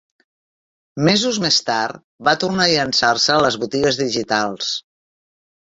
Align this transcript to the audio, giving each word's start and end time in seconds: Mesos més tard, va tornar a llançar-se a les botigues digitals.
Mesos 1.07 1.37
més 1.43 1.59
tard, 1.67 2.01
va 2.29 2.35
tornar 2.45 2.67
a 2.67 2.71
llançar-se 2.73 3.37
a 3.37 3.47
les 3.47 3.59
botigues 3.65 4.01
digitals. 4.03 4.77